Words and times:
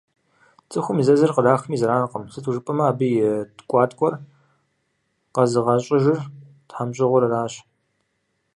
Цӏыхум 0.71 0.97
и 1.01 1.03
зэзыр 1.07 1.31
кърахми 1.35 1.79
зэранкъым, 1.81 2.23
сыту 2.33 2.53
жыпӏэмэ, 2.55 2.83
абы 2.91 3.05
ит 3.11 3.49
ткӏуаткӏуэр 3.57 4.13
къэзыгъэщӏыжыр 5.33 6.19
тхьэмщӏыгъур 6.69 7.23
аращ. 7.27 7.53